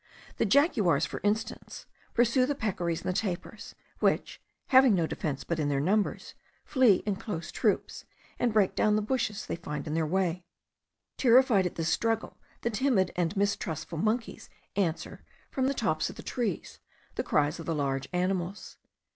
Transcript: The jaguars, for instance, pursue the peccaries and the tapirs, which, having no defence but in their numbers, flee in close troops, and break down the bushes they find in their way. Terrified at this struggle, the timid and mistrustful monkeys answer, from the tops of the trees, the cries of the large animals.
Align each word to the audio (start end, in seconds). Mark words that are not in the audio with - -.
The 0.37 0.47
jaguars, 0.47 1.05
for 1.05 1.21
instance, 1.23 1.85
pursue 2.15 2.47
the 2.47 2.55
peccaries 2.55 3.05
and 3.05 3.09
the 3.09 3.15
tapirs, 3.15 3.75
which, 3.99 4.41
having 4.69 4.95
no 4.95 5.05
defence 5.05 5.43
but 5.43 5.59
in 5.59 5.69
their 5.69 5.79
numbers, 5.79 6.33
flee 6.65 7.03
in 7.05 7.17
close 7.17 7.51
troops, 7.51 8.05
and 8.39 8.51
break 8.51 8.73
down 8.73 8.95
the 8.95 9.03
bushes 9.03 9.45
they 9.45 9.55
find 9.57 9.85
in 9.85 9.93
their 9.93 10.07
way. 10.07 10.43
Terrified 11.17 11.67
at 11.67 11.75
this 11.75 11.89
struggle, 11.89 12.39
the 12.61 12.71
timid 12.71 13.11
and 13.15 13.37
mistrustful 13.37 13.99
monkeys 13.99 14.49
answer, 14.75 15.23
from 15.51 15.67
the 15.67 15.75
tops 15.75 16.09
of 16.09 16.15
the 16.15 16.23
trees, 16.23 16.79
the 17.13 17.21
cries 17.21 17.59
of 17.59 17.67
the 17.67 17.75
large 17.75 18.09
animals. 18.11 18.77